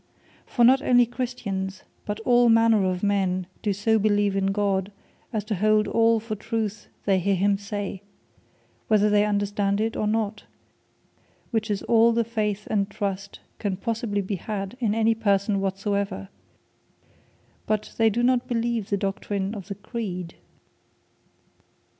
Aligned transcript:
For 0.47 0.63
not 0.65 0.81
onely 0.81 1.05
Christians, 1.05 1.83
but 2.07 2.19
all 2.21 2.49
manner 2.49 2.85
of 2.85 3.03
men 3.03 3.45
do 3.61 3.71
so 3.71 3.99
believe 3.99 4.35
in 4.35 4.47
God, 4.47 4.91
as 5.31 5.43
to 5.43 5.53
hold 5.53 5.87
all 5.87 6.19
for 6.19 6.33
truth 6.33 6.87
they 7.05 7.19
heare 7.19 7.35
him 7.35 7.55
say, 7.59 8.01
whether 8.87 9.11
they 9.11 9.25
understand 9.27 9.79
it, 9.79 9.95
or 9.95 10.07
not; 10.07 10.45
which 11.51 11.69
is 11.69 11.83
all 11.83 12.13
the 12.13 12.23
Faith 12.23 12.65
and 12.71 12.89
trust 12.89 13.41
can 13.59 13.77
possibly 13.77 14.21
be 14.21 14.37
had 14.37 14.75
in 14.79 14.95
any 14.95 15.13
person 15.13 15.61
whatsoever: 15.61 16.29
But 17.67 17.93
they 17.99 18.09
do 18.09 18.23
not 18.23 18.41
all 18.41 18.47
believe 18.47 18.89
the 18.89 18.97
Doctrine 18.97 19.53
of 19.53 19.67
the 19.67 19.75
Creed. 19.75 20.33